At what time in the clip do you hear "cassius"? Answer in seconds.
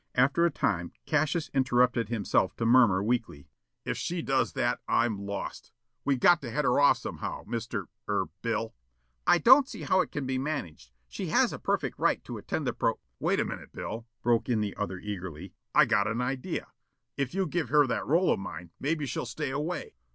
1.05-1.51